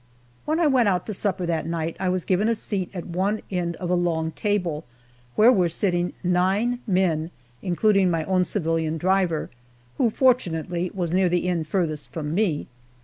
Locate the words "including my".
7.61-8.23